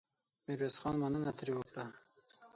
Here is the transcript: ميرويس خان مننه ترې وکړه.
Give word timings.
ميرويس 0.45 0.75
خان 0.81 0.95
مننه 1.01 1.31
ترې 1.37 1.53
وکړه. 1.55 1.85